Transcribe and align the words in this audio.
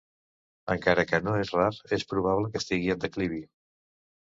Encara 0.75 1.05
que 1.09 1.19
no 1.25 1.35
és 1.41 1.51
rar, 1.57 1.67
és 1.99 2.07
probable 2.15 2.51
que 2.55 2.65
estigui 2.65 2.91
en 2.97 3.03
declivi. 3.07 3.41